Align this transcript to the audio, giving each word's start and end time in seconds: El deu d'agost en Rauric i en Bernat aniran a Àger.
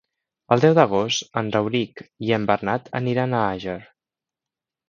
El 0.53 0.63
deu 0.63 0.71
d'agost 0.77 1.37
en 1.41 1.51
Rauric 1.57 2.03
i 2.29 2.33
en 2.39 2.49
Bernat 2.53 2.91
aniran 3.01 3.37
a 3.43 3.47
Àger. 3.53 3.81